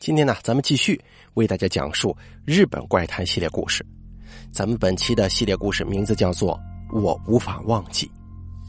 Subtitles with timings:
[0.00, 0.98] 今天呢，咱们继续
[1.34, 2.16] 为大家讲述
[2.46, 3.84] 日本怪谈系列故事。
[4.50, 6.58] 咱们本期的系列故事名字叫做
[6.98, 8.06] 《我无法忘记》，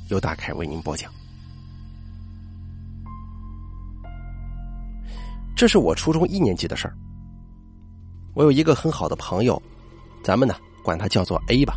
[0.09, 1.09] 由大凯为您播讲。
[5.55, 6.93] 这是我初中一年级的事儿。
[8.33, 9.59] 我有一个很好的朋友，
[10.21, 10.53] 咱们呢
[10.83, 11.75] 管他叫做 A 吧。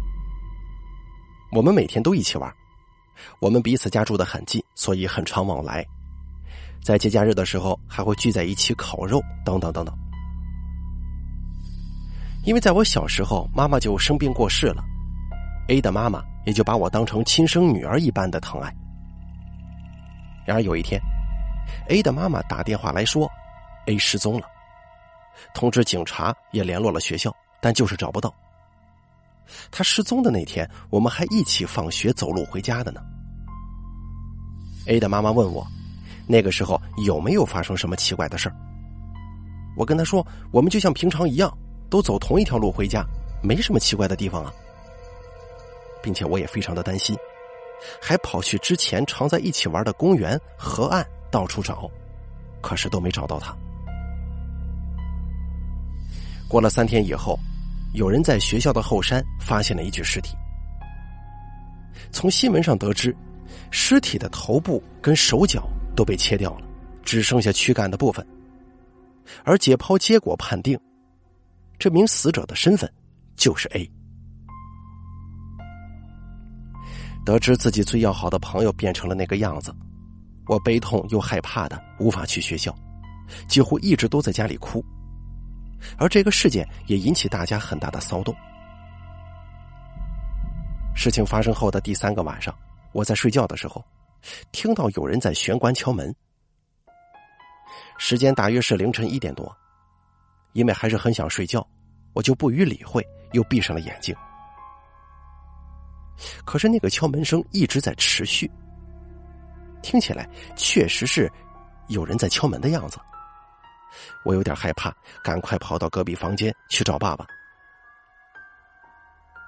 [1.52, 2.52] 我们每天都一起玩，
[3.38, 5.86] 我们彼此家住的很近，所以很常往来。
[6.84, 9.98] 在节假日的时候，还会聚在一起烤肉，等等等等。
[12.44, 14.84] 因为在我小时候，妈妈就生病过世了
[15.68, 18.70] ，A 的妈妈也就把我当成亲生女儿一般的疼爱。
[20.44, 21.00] 然而有一天
[21.88, 23.26] ，A 的妈妈打电话来说
[23.86, 24.46] ，A 失踪了，
[25.54, 28.30] 通知警察，也联络了学校，但就是找不到。
[29.70, 33.00] 他失踪的那天，我们还一起放学走路回家的呢。
[34.86, 35.66] A 的妈妈问我。
[36.26, 38.54] 那个时候有没有发生什么奇怪的事儿？
[39.76, 41.52] 我跟他说，我们就像平常一样，
[41.90, 43.04] 都走同一条路回家，
[43.42, 44.52] 没什么奇怪的地方啊。
[46.02, 47.16] 并且我也非常的担心，
[48.00, 51.90] 还跑去之前常在一起玩的公园、河岸到处找，
[52.60, 53.56] 可是都没找到他。
[56.46, 57.38] 过了三天以后，
[57.94, 60.36] 有人在学校的后山发现了一具尸体。
[62.12, 63.16] 从新闻上得知，
[63.70, 65.66] 尸体的头部跟手脚。
[65.94, 66.66] 都被切掉了，
[67.02, 68.26] 只剩下躯干的部分。
[69.42, 70.78] 而解剖结果判定，
[71.78, 72.90] 这名死者的身份
[73.36, 73.90] 就是 A。
[77.24, 79.74] 得知自己最要好的朋友变成了那个样子，
[80.46, 82.74] 我悲痛又害怕的无法去学校，
[83.48, 84.84] 几乎一直都在家里哭。
[85.96, 88.34] 而这个事件也引起大家很大的骚动。
[90.94, 92.54] 事情发生后的第三个晚上，
[92.92, 93.82] 我在睡觉的时候。
[94.52, 96.14] 听到有人在玄关敲门，
[97.98, 99.54] 时间大约是凌晨一点多，
[100.52, 101.66] 因为还是很想睡觉，
[102.12, 104.14] 我就不予理会，又闭上了眼睛。
[106.44, 108.50] 可是那个敲门声一直在持续，
[109.82, 111.30] 听起来确实是
[111.88, 112.98] 有人在敲门的样子。
[114.24, 117.26] 我有点害怕，赶快跑到隔壁房间去找爸爸。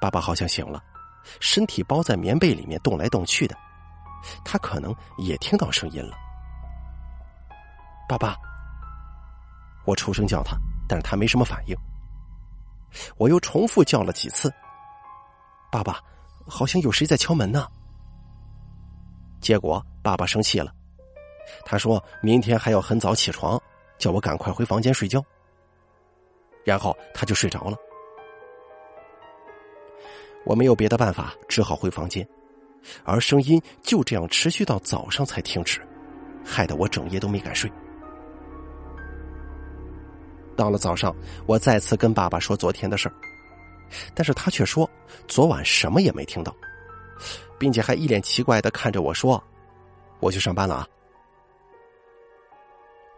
[0.00, 0.82] 爸爸好像醒了，
[1.40, 3.56] 身体包在棉被里面动来动去的。
[4.44, 6.16] 他可能也听到声音了，
[8.08, 8.36] 爸爸。
[9.84, 10.56] 我出声叫他，
[10.88, 11.76] 但是他没什么反应。
[13.16, 14.52] 我又重复叫了几次，
[15.70, 16.00] 爸爸，
[16.46, 17.66] 好像有谁在敲门呢。
[19.40, 20.72] 结果爸爸生气了，
[21.64, 23.60] 他说明天还要很早起床，
[23.96, 25.24] 叫我赶快回房间睡觉。
[26.64, 27.76] 然后他就睡着了。
[30.44, 32.28] 我没有别的办法，只好回房间。
[33.04, 35.80] 而声音就这样持续到早上才停止，
[36.44, 37.70] 害得我整夜都没敢睡。
[40.56, 41.14] 到了早上，
[41.46, 43.14] 我再次跟爸爸说昨天的事儿，
[44.14, 44.88] 但是他却说
[45.28, 46.54] 昨晚什么也没听到，
[47.58, 49.42] 并且还一脸奇怪的看着我说
[50.18, 50.88] ：“我去上班了啊。”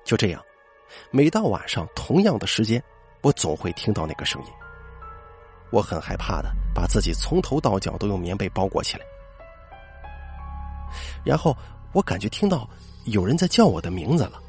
[0.04, 0.42] 就这样，
[1.10, 2.82] 每到晚上同样的时间，
[3.22, 4.48] 我总会听到那个声音。
[5.70, 9.04] 我很害怕的把自己从头到脚都用棉被包裹起来。
[11.24, 11.56] 然后
[11.92, 12.68] 我感觉听到
[13.04, 14.40] 有人在叫我的名字了，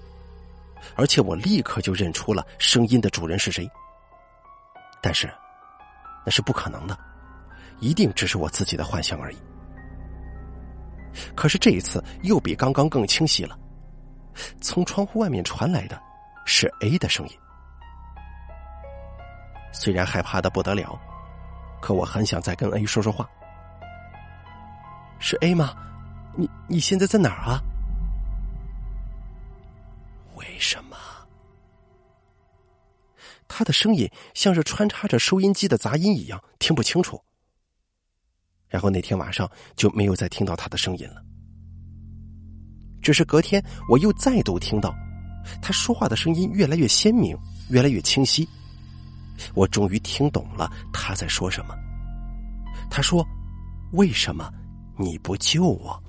[0.96, 3.70] 而且我立刻就认出了声音的主人是谁。
[5.02, 5.32] 但是
[6.26, 6.98] 那是不可能的，
[7.80, 9.38] 一定只是我自己的幻想而已。
[11.36, 13.58] 可是这一次又比刚刚更清晰了，
[14.62, 16.00] 从窗户外面传来的
[16.46, 17.34] 是 A 的声音。
[19.72, 21.00] 虽然害怕的不得了，
[21.82, 23.28] 可我很想再跟 A 说说话。
[25.20, 25.74] 是 A 吗？
[26.36, 27.62] 你你现在在哪儿啊？
[30.36, 30.96] 为什么？
[33.48, 37.22] 他的声音像是穿插着收音机的杂音一样，听不清楚。
[38.68, 41.22] 然后那天晚上就没有再听到他的声音了。
[43.02, 44.94] 只是隔天我又再度听到
[45.62, 47.36] 他说话的声音越来越鲜明，
[47.70, 48.48] 越来越清晰。
[49.56, 51.76] 我终于听懂了他在说什么。
[52.92, 53.26] 他说
[53.94, 54.52] ：“为什么
[54.98, 56.02] 你不救我？”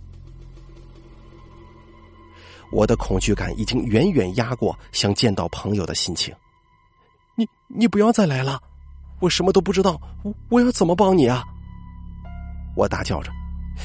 [2.72, 6.34] 我的恐惧感已经远远压过想见到朋友的心情。
[7.36, 8.60] 你你不要再来了，
[9.20, 11.44] 我什么都不知道，我我要怎么帮你啊？
[12.76, 13.32] 我大叫着，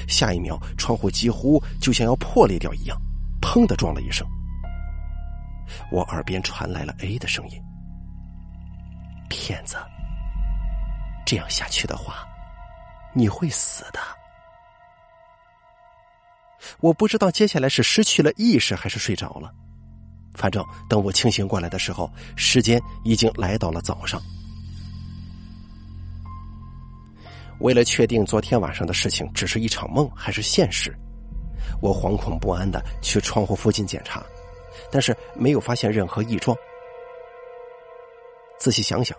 [0.07, 2.95] 下一秒窗户几乎就像要破裂掉一样，
[3.41, 4.27] 砰的撞了一声。
[5.91, 7.59] 我耳边传来了 A 的声音
[9.29, 9.77] ：“骗子，
[11.25, 12.27] 这样下去的话，
[13.13, 13.99] 你会死的。”
[16.79, 19.51] 我不知道接下来是失去了意识还是睡着了，
[20.33, 24.21] 反正等我清醒过来的时候，时间已经来到了早上。
[27.59, 30.93] 为了确定昨天晚上的事情只是一场梦还是现实，
[31.81, 34.23] 我惶恐不安的去窗户附近检查，
[34.91, 36.55] 但是没有发现任何异状。
[38.59, 39.17] 仔细想想，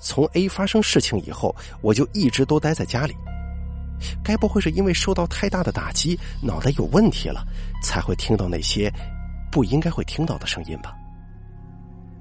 [0.00, 3.14] 从 A 发生事情以后，我就一直都待在家里。
[4.22, 7.44] 该不会是因为受到太大的打击，脑袋有问题了，
[7.82, 8.92] 才会听到那些
[9.50, 10.94] 不应该会听到的声音吧？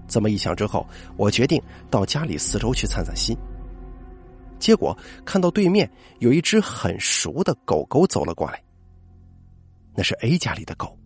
[0.07, 0.85] 这么一想之后，
[1.15, 3.37] 我决定到家里四周去散散心。
[4.59, 4.95] 结果
[5.25, 5.89] 看到对面
[6.19, 8.61] 有一只很熟的狗狗走了过来，
[9.95, 10.97] 那是 A 家里的狗。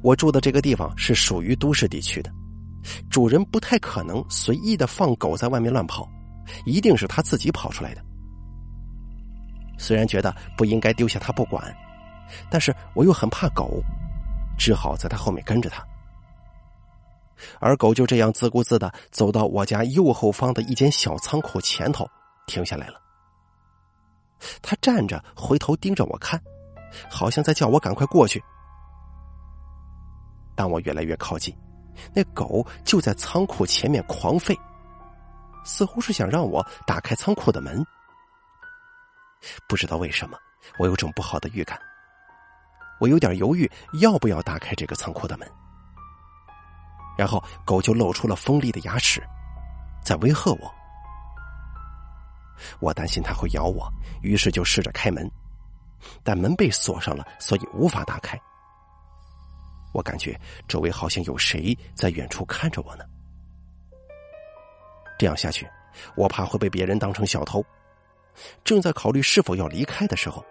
[0.00, 2.32] 我住的这个地方是属于都市地区的，
[3.10, 6.08] 主人不太可能随意的放狗在外面乱跑。
[6.64, 8.04] 一定是他自己跑出来的。
[9.78, 11.74] 虽然觉得不应该丢下他不管，
[12.50, 13.82] 但是我又很怕狗，
[14.58, 15.86] 只好在他后面跟着他。
[17.60, 22.04] 而狗就这样自顾自的走到我家右后方的一间小仓库前头，
[22.48, 23.00] 停下来了。
[24.60, 26.40] 他站着，回头盯着我看，
[27.08, 28.42] 好像在叫我赶快过去。
[30.56, 31.56] 当我越来越靠近，
[32.12, 34.58] 那狗就在仓库前面狂吠。
[35.68, 37.84] 似乎是想让我打开仓库的门，
[39.68, 40.38] 不知道为什么，
[40.78, 41.78] 我有种不好的预感。
[42.98, 43.70] 我有点犹豫
[44.00, 45.48] 要不要打开这个仓库的门。
[47.18, 49.22] 然后狗就露出了锋利的牙齿，
[50.02, 50.74] 在威吓我。
[52.80, 53.92] 我担心它会咬我，
[54.22, 55.30] 于是就试着开门，
[56.24, 58.40] 但门被锁上了，所以无法打开。
[59.92, 63.04] 我感觉周围好像有谁在远处看着我呢。
[65.18, 65.68] 这样下去，
[66.16, 67.62] 我怕会被别人当成小偷。
[68.62, 70.44] 正在考虑是否要离开的时候，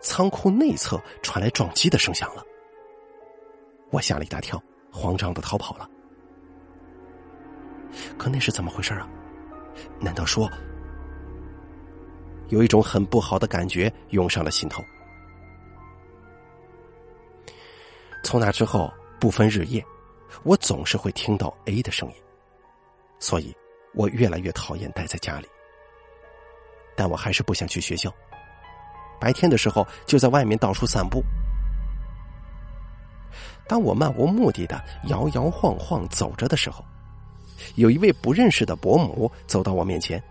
[0.00, 2.44] 仓库内侧传来撞击的声响了。
[3.90, 4.62] 我吓了一大跳，
[4.92, 5.90] 慌张的逃跑了。
[8.16, 9.08] 可那是怎么回事啊？
[10.00, 10.48] 难道说，
[12.48, 14.84] 有一种很不好的感觉涌上了心头？
[18.22, 19.84] 从那之后，不分日夜，
[20.44, 22.14] 我总是会听到 A 的声音，
[23.18, 23.52] 所以。
[23.94, 25.48] 我越来越讨厌待在家里，
[26.96, 28.12] 但我还是不想去学校。
[29.20, 31.22] 白天的时候就在外面到处散步。
[33.66, 36.84] 当我漫无目的的摇摇晃晃走着的时候，
[37.76, 40.22] 有一位不认识的伯母走到我面前，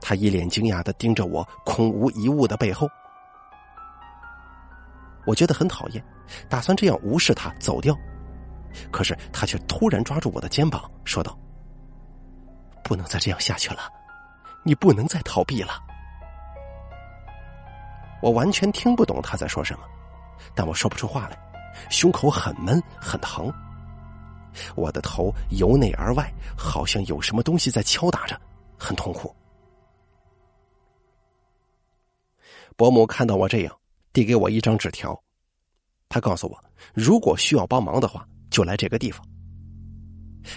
[0.00, 2.88] 他一脸惊讶的盯着我空无一物的背后。
[5.24, 6.04] 我觉得很讨厌，
[6.48, 7.96] 打算这样无视他走掉，
[8.90, 11.38] 可是他却突然抓住我的肩膀，说道。
[12.90, 13.82] 不能再这样下去了，
[14.64, 15.80] 你不能再逃避了。
[18.20, 19.84] 我完全听不懂他在说什么，
[20.56, 21.38] 但我说不出话来，
[21.88, 23.48] 胸口很闷很疼，
[24.74, 26.28] 我的头由内而外
[26.58, 28.36] 好像有什么东西在敲打着，
[28.76, 29.32] 很痛苦。
[32.76, 33.78] 伯母看到我这样，
[34.12, 35.16] 递给我一张纸条，
[36.08, 36.60] 他告诉我，
[36.92, 39.24] 如果需要帮忙的话，就来这个地方。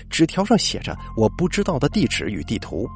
[0.10, 2.88] 纸条上写着我不知道的地址与地图，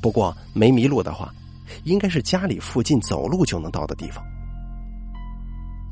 [0.00, 1.32] 不过没迷路的话，
[1.84, 4.24] 应该是家里附近走路就能到的地方。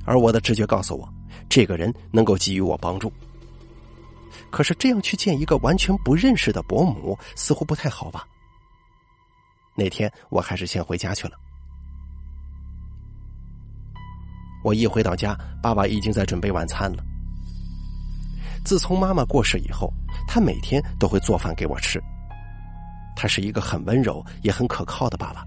[0.05, 1.09] 而我的直觉告诉我，
[1.49, 3.13] 这个人能够给予我帮助。
[4.51, 8.27] 可是这样去见一个完全不认识的伯母，似乎不太好吧？
[9.77, 11.35] 那天我还是先回家去了。
[14.63, 17.05] 我一回到家，爸爸已经在准备晚餐了。
[18.65, 19.93] 自从妈妈过世以后，
[20.27, 22.03] 他每天都会做饭给我吃。
[23.15, 25.45] 他是一个很温柔也很可靠的爸爸。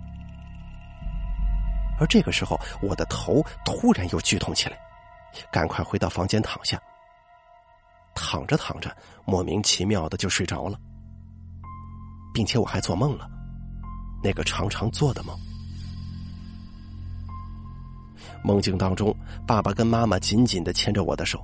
[1.99, 4.77] 而这个时候，我的头突然又剧痛起来，
[5.51, 6.79] 赶快回到房间躺下。
[8.13, 8.95] 躺着躺着，
[9.25, 10.79] 莫名其妙的就睡着了，
[12.33, 13.27] 并且我还做梦了，
[14.23, 15.35] 那个常常做的梦。
[18.43, 19.15] 梦境当中，
[19.47, 21.43] 爸爸跟妈妈紧紧的牵着我的手。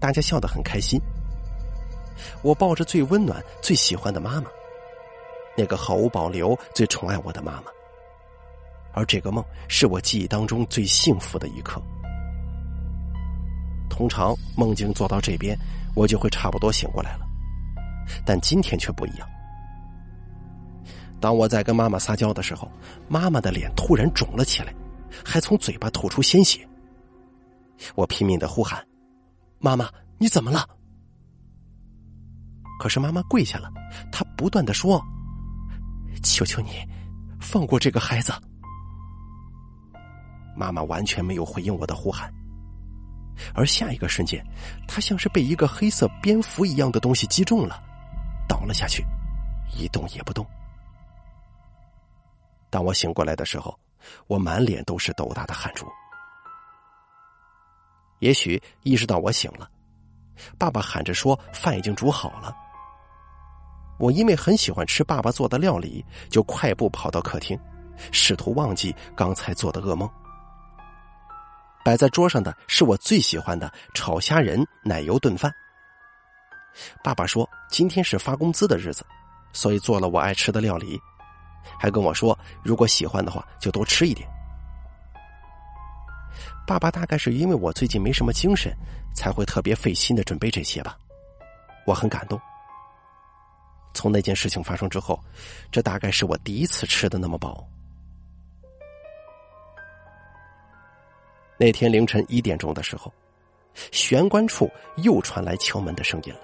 [0.00, 1.00] 大家笑得很开心。
[2.42, 4.48] 我抱着最温暖、最喜欢的妈妈，
[5.56, 7.70] 那个毫无保留、最宠爱我的妈妈。
[8.92, 11.80] 而这个梦是我记忆当中最幸福的一刻。
[13.88, 15.56] 通常梦境做到这边，
[15.94, 17.26] 我就会差不多醒过来了，
[18.24, 19.28] 但今天却不一样。
[21.20, 22.70] 当我在跟妈妈撒娇的时候，
[23.08, 24.72] 妈妈的脸突然肿了起来，
[25.24, 26.66] 还从嘴巴吐出鲜血。
[27.94, 28.87] 我拼命的呼喊。
[29.58, 30.68] 妈妈，你怎么了？
[32.78, 33.70] 可是妈妈跪下了，
[34.12, 35.02] 她不断的说
[36.22, 36.70] ：“求求你，
[37.40, 38.32] 放过这个孩子。”
[40.56, 42.32] 妈妈完全没有回应我的呼喊，
[43.54, 44.44] 而下一个瞬间，
[44.86, 47.82] 他像是被一个黑色蝙蝠一样的东西击中了，
[48.48, 49.04] 倒了下去，
[49.76, 50.46] 一动也不动。
[52.70, 53.78] 当我醒过来的时候，
[54.26, 55.86] 我满脸都是豆大的汗珠。
[58.20, 59.68] 也许意识到我醒了，
[60.58, 62.54] 爸爸喊着说饭已经煮好了。
[63.98, 67.58] 我因为很喜欢吃爸爸做的料理，就快步跑到客厅，
[68.12, 70.08] 试图忘记刚才做的噩梦。
[71.84, 75.52] 摆在桌上的是我最喜欢的炒虾仁奶油炖饭。
[77.02, 79.04] 爸爸说今天是发工资的日子，
[79.52, 81.00] 所以做了我爱吃的料理，
[81.78, 84.28] 还跟我说如果喜欢的话就多吃一点。
[86.68, 88.70] 爸爸大概是因为我最近没什么精神，
[89.14, 90.98] 才会特别费心的准备这些吧，
[91.86, 92.38] 我很感动。
[93.94, 95.18] 从那件事情发生之后，
[95.72, 97.66] 这大概是我第一次吃的那么饱。
[101.56, 103.10] 那天凌晨一点钟的时候，
[103.90, 106.40] 玄关处又传来敲门的声音了。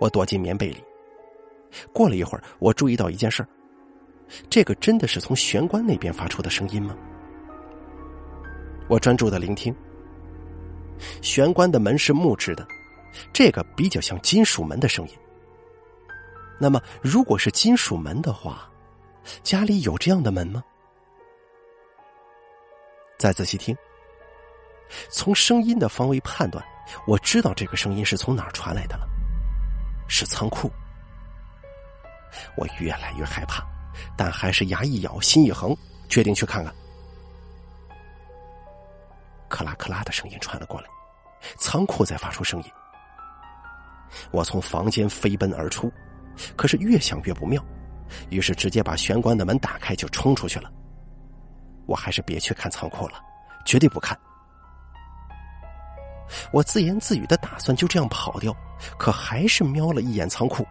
[0.00, 0.82] 我躲进棉被里。
[1.92, 3.46] 过了一会儿，我注意到一件事
[4.50, 6.96] 这个真的是从玄关那边发出的声音吗？
[8.90, 9.72] 我专注的聆听。
[11.22, 12.66] 玄关的门是木质的，
[13.32, 15.14] 这个比较像金属门的声音。
[16.58, 18.68] 那么，如果是金属门的话，
[19.44, 20.64] 家里有这样的门吗？
[23.16, 23.76] 再仔细听，
[25.08, 26.62] 从声音的方位判断，
[27.06, 29.06] 我知道这个声音是从哪儿传来的了，
[30.08, 30.68] 是仓库。
[32.56, 33.64] 我越来越害怕，
[34.16, 35.76] 但还是牙一咬，心一横，
[36.08, 36.74] 决定去看看。
[39.50, 40.86] 克拉克拉的声音传了过来，
[41.58, 42.70] 仓库在发出声音。
[44.30, 45.92] 我从房间飞奔而出。
[46.56, 47.62] 可是越想越不妙，
[48.30, 50.72] 于是直接把玄关的门打开就冲出去了。
[51.84, 53.20] 我还是别去看仓库了，
[53.66, 54.18] 绝对不看。
[56.50, 58.56] 我自言自语的打算就这样跑掉，
[58.96, 60.66] 可还是瞄了一眼仓库。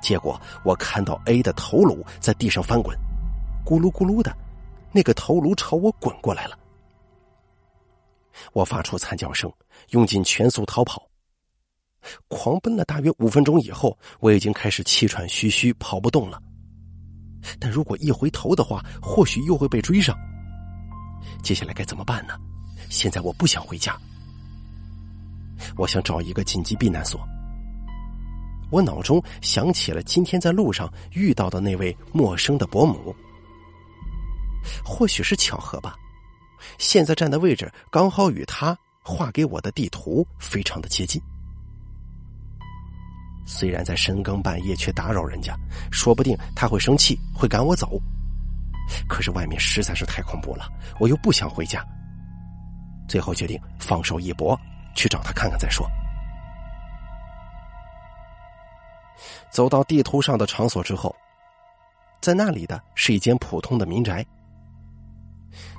[0.00, 2.96] 结果我看到 A 的头颅在地上翻滚，
[3.66, 4.34] 咕噜咕噜的，
[4.92, 6.56] 那个头颅朝我滚过来了。
[8.52, 9.52] 我发出惨叫声，
[9.90, 11.08] 用尽全速逃跑。
[12.28, 16.40] 狂奔了大约五分钟以后，我已经开始气喘吁吁，跑不动了。
[17.58, 20.16] 但如果一回头的话，或许又会被追上。
[21.42, 22.34] 接下来该怎么办呢？
[22.88, 23.98] 现在我不想回家，
[25.76, 27.20] 我想找一个紧急避难所。
[28.70, 33.14] 我脑中想起了今天在路上遇到的那位陌生的伯母，
[34.84, 35.96] 或许是巧合吧。
[36.78, 41.20] 现在站的位置刚好与他画给我的地图非常的接近。
[43.46, 45.56] 虽然在深更半夜去打扰人家，
[45.90, 47.98] 说不定他会生气，会赶我走。
[49.08, 50.68] 可是外面实在是太恐怖了，
[51.00, 51.84] 我又不想回家。
[53.08, 54.58] 最后决定放手一搏，
[54.94, 55.88] 去找他看看再说。
[59.50, 61.14] 走到地图上的场所之后，
[62.20, 64.24] 在那里的是一间普通的民宅。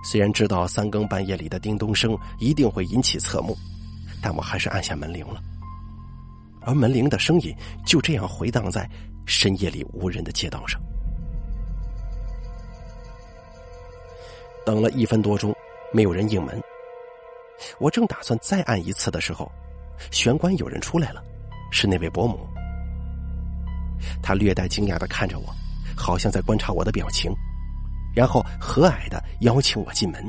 [0.04, 3.58] 虽然知道三更半夜里的叮咚声一定会引起侧目，
[4.22, 5.42] 但我还是按下门铃了。
[6.62, 8.90] 而门铃的声音就这样回荡在
[9.26, 10.80] 深夜里无人的街道上。
[14.66, 15.56] 等了一分多钟，
[15.92, 16.62] 没有人应门。
[17.80, 19.52] 我正打算再按一次的时候，
[20.12, 21.24] 玄关有人出来了，
[21.72, 22.40] 是那位伯母。
[24.22, 25.54] 他略带惊讶的看着我，
[25.96, 27.32] 好像在观察我的表情，
[28.14, 30.24] 然后和蔼的邀请我进门。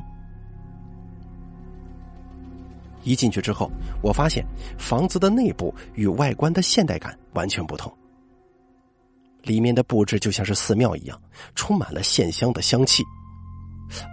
[3.02, 3.70] 一进去之后，
[4.02, 4.44] 我发现
[4.78, 7.90] 房子的内部与外观的现代感完全不同。
[9.42, 11.18] 里面的布置就像是寺庙一样，
[11.54, 13.02] 充满了线香的香气。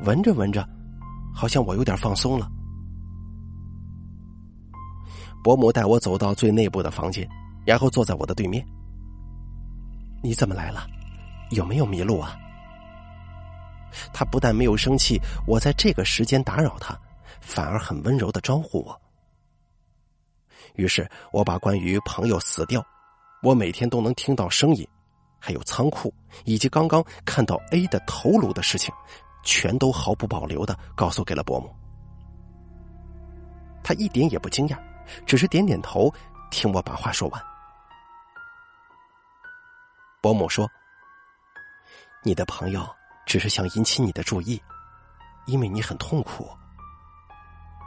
[0.05, 0.65] 闻着闻着，
[1.35, 2.49] 好像我有点放松了。
[5.43, 7.27] 伯母带我走到最内部的房间，
[7.65, 8.65] 然后坐在我的对面。
[10.23, 10.87] 你怎么来了？
[11.51, 12.37] 有没有迷路啊？
[14.13, 16.97] 他不但没有生气，我在这个时间打扰他。
[17.39, 19.01] 反而很温柔的招呼我。
[20.75, 22.85] 于是我把关于朋友死掉，
[23.41, 24.85] 我每天都能听到声音，
[25.39, 26.13] 还有仓库
[26.43, 28.93] 以及刚刚看到 A 的头颅的事情，
[29.43, 31.73] 全都毫不保留的告诉给了伯母。
[33.81, 34.77] 他一点也不惊讶，
[35.25, 36.13] 只是点点头，
[36.51, 37.41] 听我把话说完。
[40.21, 40.69] 伯母说
[42.23, 42.85] ：“你的朋友
[43.27, 44.59] 只是想引起你的注意，
[45.45, 46.49] 因为你很痛苦。”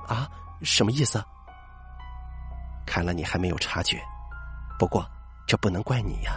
[0.06, 0.30] 啊，
[0.62, 1.20] 什么意思？
[2.86, 4.00] 看来你还没有察觉，
[4.78, 5.08] 不过
[5.46, 6.36] 这不能怪你呀。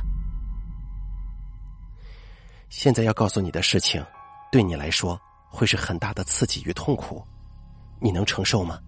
[2.69, 4.03] 现在要告诉你的事情，
[4.51, 5.19] 对你来说
[5.49, 7.25] 会是很大的刺激与痛苦，
[7.99, 8.79] 你能承受吗？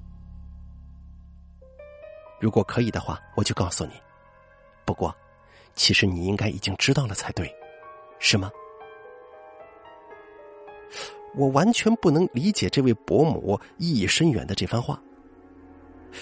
[2.40, 3.94] 如果可以的话，我就告诉你。
[4.86, 5.16] 不过，
[5.74, 7.52] 其实你应该已经知道了才对，
[8.20, 8.52] 是吗？
[11.36, 14.98] 我完全不能理解这位伯母意义深远的这番话。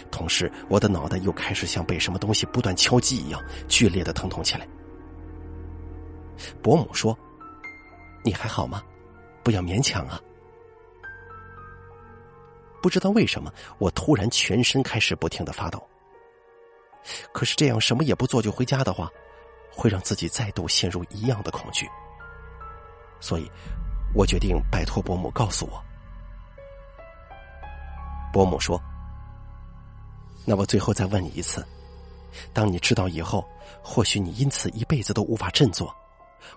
[0.09, 4.67] 同时，我的脑袋又开始像被什么东西不断敲击一样剧烈的疼痛起来。
[6.63, 7.15] 伯母说
[8.25, 8.81] ：“你还好吗？
[9.43, 10.19] 不要勉强啊。”
[12.81, 15.87] 不知道为什么，我突然全身开始不停的发抖。
[17.31, 19.07] 可是这样什么也不做就回家的话，
[19.71, 21.87] 会让自己再度陷入一样的恐惧。
[23.19, 23.47] 所以。
[24.15, 25.83] 我决定拜托伯母告诉我。
[28.31, 28.81] 伯母说
[30.45, 31.65] ：“那我最后再问你一次，
[32.51, 33.47] 当你知道以后，
[33.81, 35.95] 或许你因此一辈子都无法振作，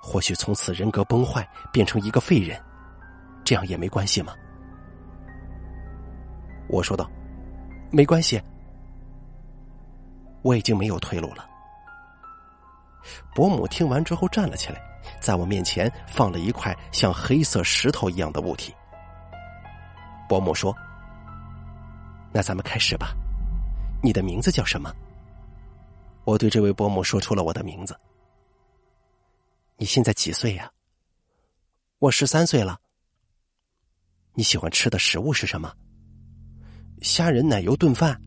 [0.00, 2.60] 或许从此人格崩坏，变成一个废人，
[3.44, 4.34] 这样也没关系吗？”
[6.68, 7.10] 我说道
[7.92, 8.42] ：“没关系，
[10.42, 11.48] 我已经没有退路了。”
[13.34, 14.80] 伯母听完之后站了起来。
[15.20, 18.74] 在我面前放了一块像黑色石头一样的物体。
[20.28, 20.76] 伯母说
[22.32, 23.14] ：“那咱们开始吧。
[24.02, 24.92] 你的名字叫什么？”
[26.24, 27.96] 我对这位伯母说出了我的名字。
[29.76, 30.70] 你现在几岁呀？
[31.98, 32.80] 我十三岁了。
[34.34, 35.72] 你喜欢吃的食物是什么？
[37.00, 38.20] 虾仁奶油炖饭。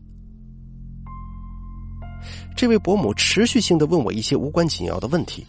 [2.56, 5.46] 这位伯母持续性的问我一些无关紧要的问题。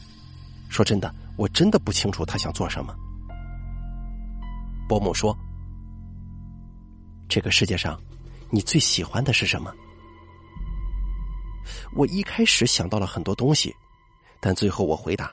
[0.69, 1.13] 说真的。
[1.37, 2.95] 我真的不清楚他想做什么。
[4.87, 5.35] 伯母说
[7.29, 7.99] ：“这个世界上，
[8.49, 9.73] 你最喜欢的是什么？”
[11.95, 13.73] 我一开始想到了很多东西，
[14.39, 15.31] 但最后我回答：“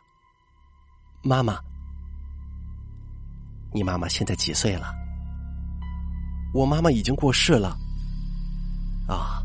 [1.23, 1.59] 妈妈。”
[3.75, 4.95] 你妈妈现在几岁了？
[6.55, 7.77] 我妈妈已经过世了。
[9.07, 9.43] 啊，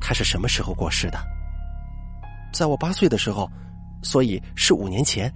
[0.00, 1.18] 她是什么时候过世的？
[2.52, 3.50] 在我八岁的时候，
[4.02, 5.32] 所以是五年前。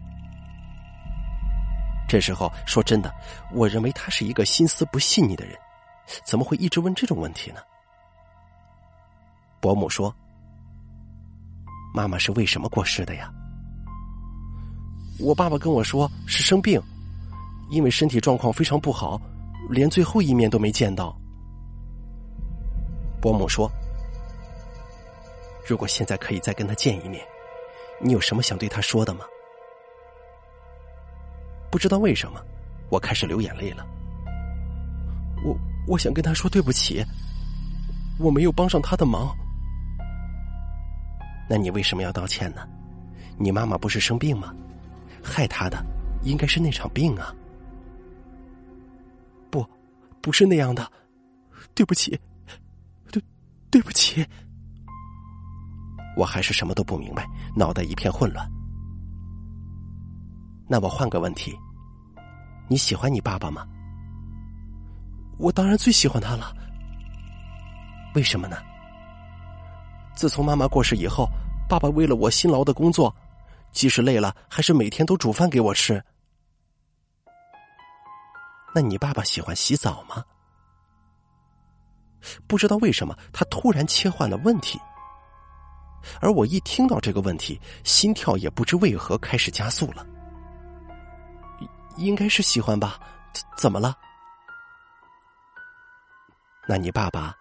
[2.08, 3.14] 这时候说真的，
[3.52, 5.54] 我认为他是一个心思不细腻的人，
[6.24, 7.60] 怎么会一直问这种问题呢？
[9.60, 10.14] 伯母说
[11.92, 13.30] ：“妈妈是为什么过世的呀？”
[15.20, 16.80] 我爸爸跟我说是生病，
[17.70, 19.20] 因为身体状况非常不好，
[19.68, 21.14] 连最后一面都没见到。
[23.20, 23.70] 伯母说
[25.66, 27.22] ：“如果现在可以再跟他见一面，
[28.00, 29.26] 你有什么想对他说的吗？”
[31.70, 32.40] 不知道为什么，
[32.90, 33.86] 我开始流眼泪了。
[35.44, 37.04] 我我想跟他说对不起，
[38.18, 39.36] 我没有帮上他的忙。
[41.48, 42.66] 那你为什么要道歉呢？
[43.38, 44.54] 你妈妈不是生病吗？
[45.22, 45.84] 害他的
[46.22, 47.34] 应该是那场病啊。
[49.50, 49.66] 不，
[50.20, 50.90] 不是那样的。
[51.74, 52.18] 对不起，
[53.12, 53.22] 对，
[53.70, 54.26] 对不起。
[56.16, 58.50] 我还是什么都不明白，脑袋一片混乱。
[60.68, 61.58] 那我换个问题，
[62.68, 63.66] 你喜欢你爸爸吗？
[65.38, 66.54] 我当然最喜欢他了。
[68.14, 68.58] 为什么呢？
[70.14, 71.26] 自从妈妈过世以后，
[71.68, 73.14] 爸爸为了我辛劳的工作，
[73.72, 76.04] 即使累了，还是每天都煮饭给我吃。
[78.74, 80.22] 那你爸爸喜欢洗澡吗？
[82.46, 84.78] 不知道为什么，他突然切换了问题，
[86.20, 90.04] 而我一听到这个问题，心跳也不知为何开始加速了。
[91.98, 92.98] 应该是喜欢吧？
[93.56, 93.96] 怎么了？
[96.66, 97.34] 那你爸爸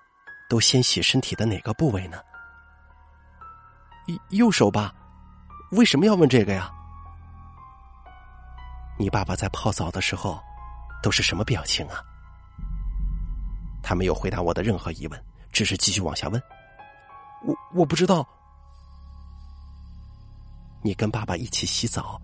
[0.50, 2.18] 都先洗身体的哪个部位呢？
[4.08, 4.94] 右右手吧？
[5.72, 6.72] 为什么要问这个呀？
[8.98, 10.42] 你爸爸在泡澡的时候
[11.04, 12.02] 都是什么表情啊？
[13.84, 16.42] 他没有回答我的任何疑问，只是继续往下问。
[17.44, 18.28] 我我不知道。
[20.82, 22.20] 你跟爸爸一起洗澡，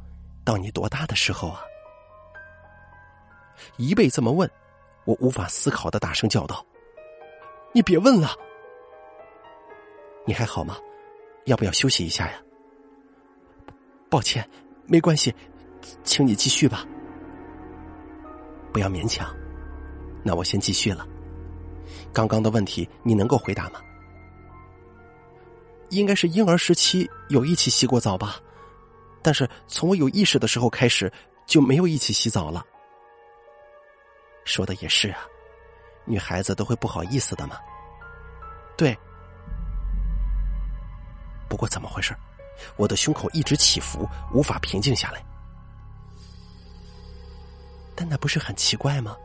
[0.45, 1.61] 到你多大的时候啊？
[3.77, 4.49] 一被这么问，
[5.05, 6.65] 我无法思考的大声叫道
[7.73, 8.29] ：“你别问了！
[10.25, 10.77] 你还好吗？
[11.45, 12.41] 要不要休息一下呀？”
[14.09, 14.47] 抱歉，
[14.85, 15.33] 没关系，
[16.03, 16.85] 请你继续吧。
[18.71, 19.33] 不要勉强。
[20.23, 21.05] 那我先继续了。
[22.13, 23.81] 刚刚的问题你能够回答吗？
[25.89, 28.39] 应该是婴儿时期有一起洗过澡吧，
[29.21, 31.11] 但是从我有意识的时候开始
[31.45, 32.65] 就没有一起洗澡了。
[34.45, 35.19] 说的也是啊，
[36.05, 37.57] 女孩子都会不好意思的嘛。
[38.77, 38.97] 对，
[41.47, 42.15] 不过怎么回事？
[42.75, 45.23] 我的胸口一直起伏，无法平静下来。
[47.95, 49.15] 但那不是很奇怪吗？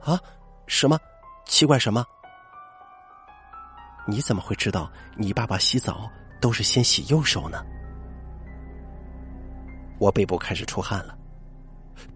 [0.00, 0.20] 啊？
[0.66, 0.98] 什么？
[1.46, 2.04] 奇怪什么？
[4.06, 6.10] 你怎么会知道你爸爸洗澡
[6.40, 7.64] 都是先洗右手呢？
[9.98, 11.16] 我背部开始出汗了，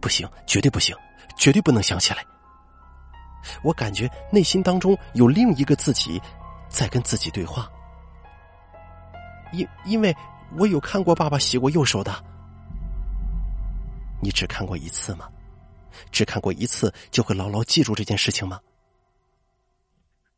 [0.00, 0.96] 不行，绝对不行，
[1.36, 2.24] 绝对不能想起来。
[3.62, 6.20] 我感觉内心当中有另一个自己
[6.68, 7.70] 在跟自己对话，
[9.52, 10.14] 因因为
[10.58, 12.24] 我有看过爸爸洗过右手的。
[14.20, 15.28] 你只看过一次吗？
[16.10, 18.60] 只看过一次就会牢牢记住这件事情吗？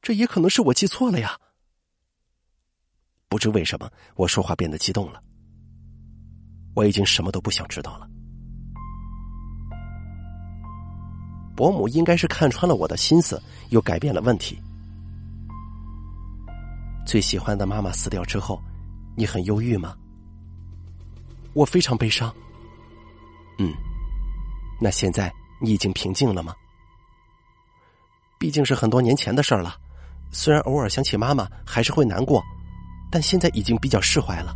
[0.02, 1.38] 这也可能是我记错了呀。
[3.28, 5.22] 不知为什么，我说话变得激动了。
[6.74, 8.08] 我已经什么都不想知道了。
[11.58, 14.56] 伯母应该是看穿了我的心思，又改变了问题。
[17.04, 18.62] 最喜欢的妈妈死掉之后，
[19.16, 19.96] 你很忧郁吗？
[21.54, 22.32] 我非常悲伤。
[23.58, 23.74] 嗯，
[24.80, 26.54] 那现在你已经平静了吗？
[28.38, 29.74] 毕竟是很多年前的事儿了，
[30.30, 32.40] 虽然偶尔想起妈妈还是会难过，
[33.10, 34.54] 但现在已经比较释怀了。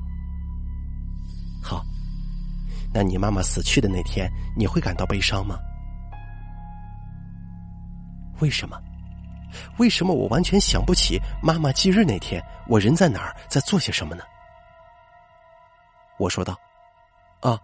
[1.60, 1.84] 好，
[2.94, 5.58] 那你妈妈死去的那天，你会感到悲伤吗？
[8.42, 8.76] 为什么？
[9.78, 14.24] 为什么我完全想不起妈妈忌日那天我人在哪儿，在做些什么呢？
[16.18, 16.59] 我说道
[17.40, 17.57] ：“啊，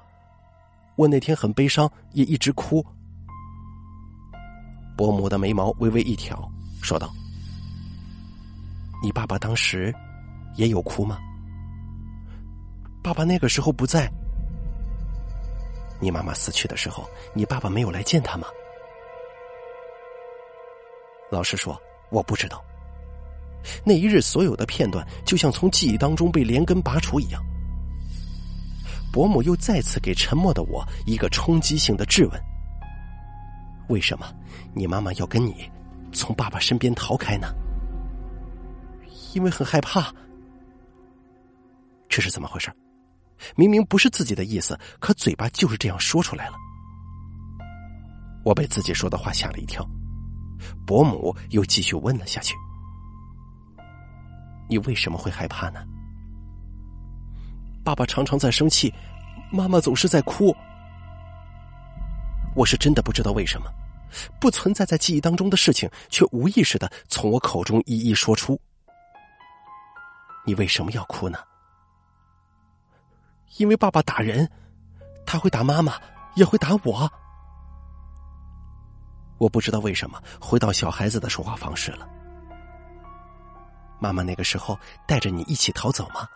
[0.94, 2.84] 我那天很悲伤，也一直哭。”
[4.96, 6.48] 伯母的眉毛微微一挑，
[6.80, 7.10] 说道
[9.02, 9.92] ：“你爸爸当时
[10.54, 11.18] 也有哭吗？
[13.02, 14.08] 爸爸那个时候不在。
[15.98, 18.46] 你妈妈死去的时候，你爸爸没有来见他吗？”
[21.30, 22.64] 老实说，我不知道。
[23.84, 27.44] 那一日所有的片段，就像从记忆当中被连根拔除一样。
[29.12, 32.40] 伯母又再次给沉默的我一个冲击性的质问
[33.88, 34.32] ：“为什么
[34.74, 35.70] 你妈妈要跟你
[36.12, 37.48] 从爸爸身边逃开呢？”
[39.34, 40.12] 因为很害怕。
[42.08, 42.72] 这是怎么回事？
[43.54, 46.54] 明明不是自己的意思，可嘴巴就是这样说出来了。
[48.44, 49.86] 我被自己说的话吓了一跳。
[50.86, 52.54] 伯母又继续问了下去
[54.68, 55.84] ：“你为什么会害怕呢？”
[57.84, 58.92] 爸爸常常在生气，
[59.50, 60.54] 妈妈总是在哭。
[62.54, 63.70] 我是真的不知道为什么，
[64.40, 68.60] 不存在在记忆当中的事情，却无意识的从我口中一一说出。
[70.44, 71.38] 你为什么要哭呢？
[73.56, 74.50] 因为爸爸打人，
[75.24, 75.94] 他会打妈妈，
[76.34, 77.10] 也会打我。
[79.38, 82.08] 我不知道为什么回到小孩子的说话方式了。
[84.00, 86.28] 妈妈那个时候带着你一起逃走吗？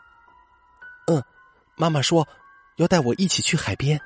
[1.06, 1.22] 嗯，
[1.76, 2.26] 妈妈说
[2.76, 4.00] 要带我一起去海边。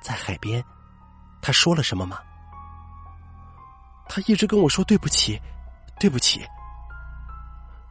[0.00, 0.64] 在海边，
[1.42, 2.18] 他说了什么吗？
[4.08, 5.40] 他一直跟我说对不起，
[5.98, 6.46] 对不起。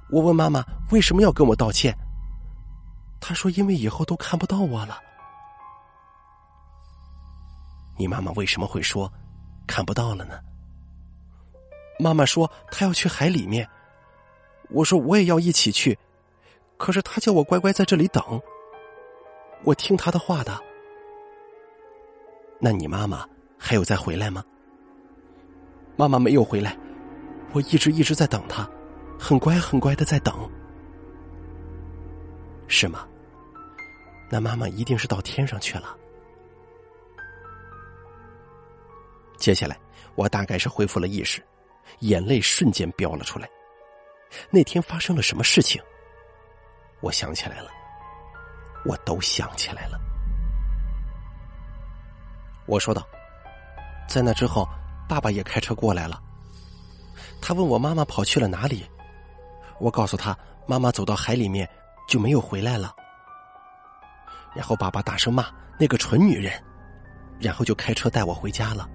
[0.10, 1.96] 我问妈妈为什么要跟我道歉，
[3.20, 4.98] 他说因为以后都看不到我了。
[7.98, 9.12] 你妈妈为什么会说
[9.68, 10.40] 看不到了呢？
[12.00, 13.68] 妈妈说她要去海里面，
[14.70, 15.98] 我说我也要一起去，
[16.78, 18.22] 可是她叫我乖乖在这里等。
[19.64, 20.60] 我听她的话的。
[22.60, 23.26] 那你妈妈
[23.58, 24.44] 还有再回来吗？
[25.96, 26.78] 妈妈没有回来，
[27.54, 28.70] 我一直一直在等她，
[29.18, 30.34] 很乖很乖的在等。
[32.68, 33.08] 是吗？
[34.30, 35.96] 那妈妈一定是到天上去了。
[39.38, 39.78] 接下来，
[40.16, 41.44] 我大概是恢复了意识，
[42.00, 43.50] 眼泪瞬间飙了出来。
[44.50, 45.82] 那天发生了什么事情？
[47.02, 47.70] 我想起来了，
[48.86, 50.00] 我都想起来了。
[52.66, 53.06] 我说道
[54.10, 54.68] ：“在那之后，
[55.08, 56.20] 爸爸也开车过来了。
[57.40, 58.84] 他问我妈妈跑去了哪里，
[59.80, 61.70] 我告诉他妈妈走到海里面
[62.08, 62.96] 就没有回来了。
[64.56, 65.46] 然后爸爸大声骂
[65.78, 66.52] 那个蠢女人，
[67.40, 68.90] 然后就开车带我回家了。”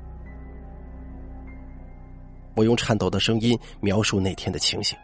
[2.60, 4.98] 我用颤抖的声音描述那天的情形。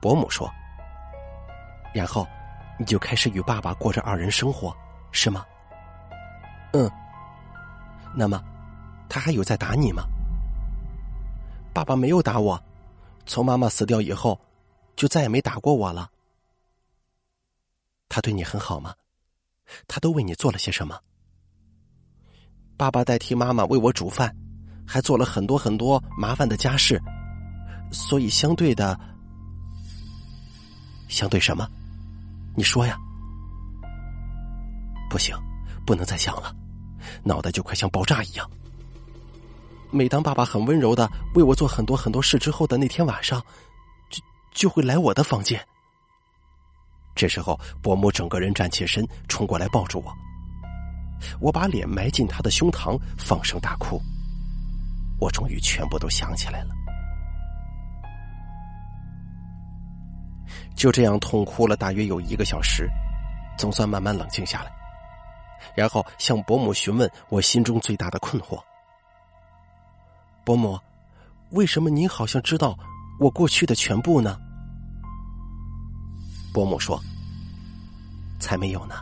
[0.00, 0.50] 伯母说
[1.94, 2.26] ：“然后
[2.80, 4.76] 你就开始与爸爸过着二人生活，
[5.12, 5.46] 是吗
[6.74, 6.90] ？”“嗯。
[8.12, 8.42] ”“那么，
[9.08, 10.02] 他还有在打你吗
[11.72, 12.60] ？”“爸爸没有打我，
[13.24, 14.40] 从妈妈死掉以后，
[14.96, 16.10] 就再也没打过我了。
[18.10, 18.96] ”“他对你很好吗？
[19.86, 20.98] 他都为你做了些什么
[22.76, 24.36] ？”“爸爸代替妈妈为我煮饭。”
[24.86, 27.00] 还做了很多很多麻烦的家事，
[27.90, 28.98] 所以相对的，
[31.08, 31.68] 相对什么？
[32.56, 32.98] 你说呀？
[35.08, 35.36] 不行，
[35.86, 36.54] 不能再想了，
[37.22, 38.50] 脑袋就快像爆炸一样。
[39.90, 43.44] 每当爸爸很温柔的为我做很多很多事之后的那天晚上，
[44.08, 45.62] 就就会来我的房间。
[47.14, 50.10] 这时候，伯母整个人站起身，冲过来抱住我。
[51.40, 54.00] 我把脸埋进他的胸膛，放声大哭。
[55.22, 56.74] 我终于全部都想起来了。
[60.74, 62.90] 就这样痛哭了大约有一个小时，
[63.56, 64.72] 总算慢慢冷静下来。
[65.76, 68.60] 然后向伯母询问我心中最大的困惑
[70.44, 70.76] ：“伯母，
[71.50, 72.76] 为什么您好像知道
[73.20, 74.36] 我过去的全部呢？”
[76.52, 77.00] 伯母说
[78.40, 78.96] ：“才没有呢，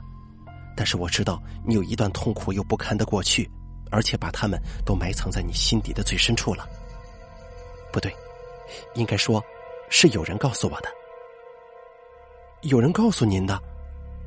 [0.77, 3.51] 但是我知道你有一段痛苦又不堪的过去，
[3.91, 6.67] 而且把他们都埋藏在你心底的最深处了。
[7.93, 8.15] 不对，
[8.95, 9.43] 应该说，
[9.89, 10.89] 是有人告诉我的。
[12.63, 13.61] 有人告诉您的，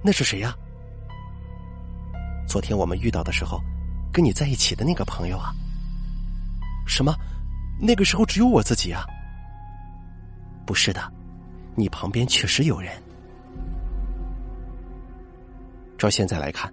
[0.03, 0.55] 那是谁呀？
[2.47, 3.59] 昨天我们遇到的时候，
[4.11, 5.53] 跟你在一起的那个朋友啊？
[6.85, 7.15] 什么？
[7.79, 9.05] 那个时候只有我自己啊？
[10.65, 11.01] 不是的，
[11.75, 13.01] 你旁边确实有人。”
[15.97, 16.71] 照现在来看，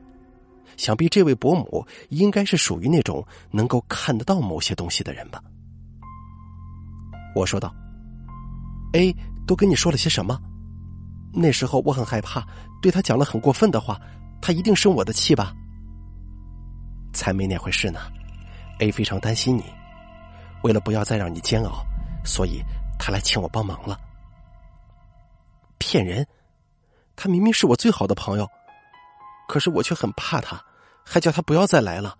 [0.80, 5.38] 想必这位伯母应该是属于那种能够看得到某些东西的人吧？
[7.36, 7.70] 我说道
[8.94, 9.14] ：“A
[9.46, 10.40] 都跟你说了些什么？
[11.34, 12.48] 那时候我很害怕，
[12.80, 14.00] 对他讲了很过分的话，
[14.40, 15.52] 他一定生我的气吧？
[17.12, 18.00] 才没那回事呢。
[18.78, 19.64] A 非常担心你，
[20.62, 21.84] 为了不要再让你煎熬，
[22.24, 22.62] 所以
[22.98, 24.00] 他来请我帮忙了。
[25.76, 26.26] 骗人！
[27.16, 28.48] 他明明是我最好的朋友。”
[29.46, 30.62] 可是我却很怕他，
[31.10, 32.16] 还叫他不要再来了。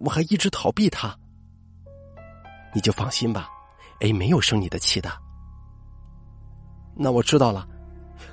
[0.00, 1.16] 我还一直逃避他。
[2.74, 3.48] 你就放心吧
[4.00, 5.08] ，A 没有生你的气的。
[6.96, 7.68] 那我知道了。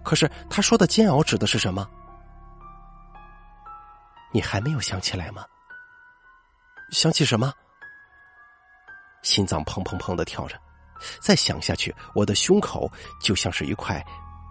[0.03, 1.87] 可是他说的煎熬指的是什么？
[4.31, 5.45] 你还没有想起来吗？
[6.89, 7.53] 想起什么？
[9.21, 10.59] 心脏砰砰砰的跳着，
[11.21, 12.91] 再想下去，我的胸口
[13.21, 14.03] 就像是一块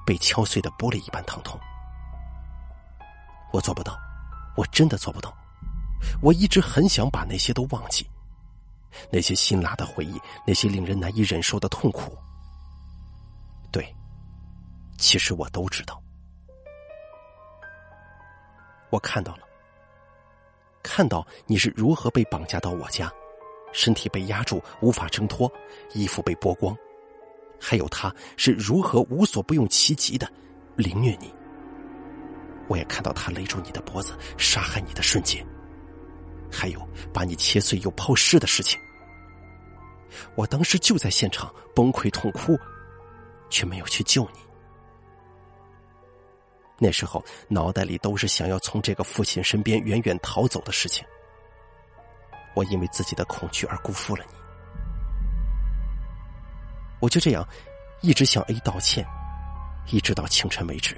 [0.06, 1.58] 被敲碎的玻璃一般疼痛。
[3.52, 3.98] 我做不到，
[4.56, 5.36] 我真的做不到。
[6.22, 8.06] 我一直很想把那些都忘记，
[9.10, 12.16] 那些辛辣的回忆，那些令人难以忍受的痛苦。
[13.70, 13.94] 对，
[14.96, 16.02] 其实我都知道。
[18.90, 19.42] 我看到了，
[20.82, 23.12] 看到你是如何被绑架到我家，
[23.72, 25.52] 身体被压住无法挣脱，
[25.92, 26.74] 衣服被剥光，
[27.60, 30.26] 还有他是如何无所不用其极的
[30.74, 31.30] 凌虐你。
[32.66, 35.46] 我也看到他勒住你的脖子，杀害你的瞬间，
[36.50, 38.80] 还有把你切碎又抛尸的事情。
[40.34, 42.58] 我当时就在现场崩溃痛哭，
[43.50, 44.40] 却没有去救你。
[46.78, 51.04] 那时候脑袋里都是想要从这个父亲身边远远逃走的事情。
[52.54, 54.34] 我因为自己的恐惧而辜负了你，
[57.00, 57.46] 我就这样
[58.00, 59.06] 一直向 A 道歉，
[59.88, 60.96] 一直到清晨为止。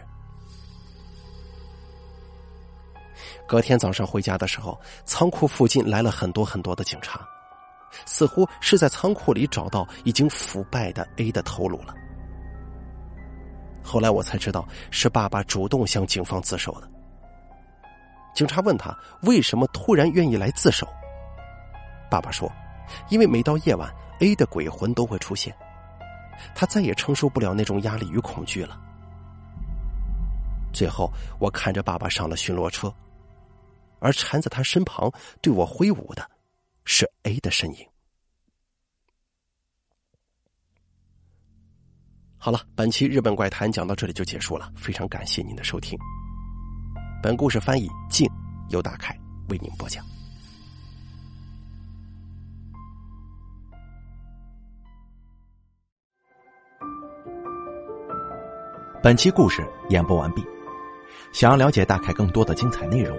[3.50, 7.28] 隔天早上回家的时候，仓库附近来了很多很多的警察，
[8.06, 11.92] 似乎是在仓库里找到已经腐败的 A 的头颅了。
[13.82, 16.88] 后来我才知道，是爸爸主动向警方自首的。
[18.36, 20.86] 警察问他为什么突然愿意来自首，
[22.08, 22.48] 爸爸说
[23.10, 25.52] ：“因为每到夜晚，A 的鬼魂都会出现，
[26.54, 28.78] 他再也承受不了那种压力与恐惧了。”
[30.72, 32.94] 最后，我看着爸爸上了巡逻车。
[34.00, 36.28] 而缠在他身旁对我挥舞的，
[36.84, 37.86] 是 A 的身影。
[42.36, 45.98] 好了，本期日本怪谈讲到这里就结束了，非常感谢您的收听。
[47.22, 48.26] 本故事翻译静
[48.70, 49.14] 由大凯
[49.50, 50.02] 为您播讲。
[59.02, 60.42] 本期故事演播完毕，
[61.32, 63.18] 想要了解大凯更多的精彩内容。